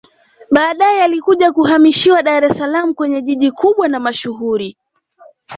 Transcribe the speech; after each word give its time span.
Baadae 0.51 0.97
yalikuja 0.97 1.51
kuhamishiwa 1.51 2.23
Dar 2.23 2.45
es 2.45 2.57
salaam 2.57 2.93
kwenye 2.93 3.21
jiji 3.21 3.51
kubwa 3.51 3.87
na 3.87 3.99
mashuhuri 3.99 4.77